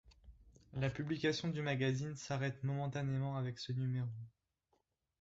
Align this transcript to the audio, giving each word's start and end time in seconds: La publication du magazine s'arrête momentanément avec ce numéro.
La 0.73 0.89
publication 0.89 1.49
du 1.49 1.61
magazine 1.61 2.15
s'arrête 2.15 2.63
momentanément 2.63 3.37
avec 3.37 3.59
ce 3.59 3.71
numéro. 3.71 4.09